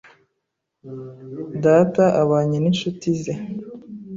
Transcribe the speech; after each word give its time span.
Data 1.65 2.03
abanye 2.21 2.57
n'inshuti 2.59 3.07
ze. 3.21 3.33